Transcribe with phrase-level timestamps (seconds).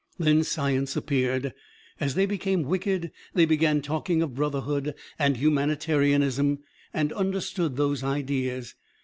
[0.17, 1.53] Then science appeared.
[1.99, 6.57] As they became wicked they began talking of brotherhood and humanitarianism,
[6.91, 8.73] and understood those ideas.